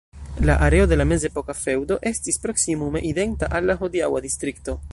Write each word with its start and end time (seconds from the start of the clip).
La 0.45 0.53
areo 0.67 0.85
de 0.93 0.97
la 1.01 1.05
mezepoka 1.09 1.55
feŭdo 1.59 1.97
estis 2.13 2.41
proksimume 2.47 3.03
identa 3.11 3.51
al 3.59 3.69
la 3.73 3.77
hodiaŭa 3.83 4.23
distrikto. 4.27 4.79